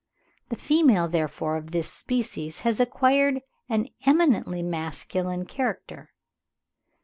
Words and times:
The 0.49 0.55
female 0.55 1.07
therefore 1.07 1.57
of 1.57 1.69
this 1.69 1.87
species 1.93 2.61
has 2.61 2.79
acquired 2.79 3.41
an 3.69 3.89
eminently 4.03 4.63
masculine 4.63 5.45
character. 5.45 6.09